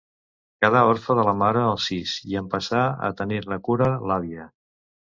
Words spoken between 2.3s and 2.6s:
i en